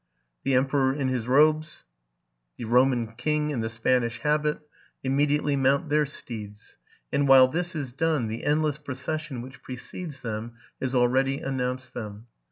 [0.43, 1.83] The emperor in his robes,
[2.57, 4.57] the Roman king in the Spanish habit,
[5.05, 6.75] imme diately mount their steeds;
[7.13, 11.93] and, while this is done, the end less procession which precedes them has already announced
[11.93, 12.25] them.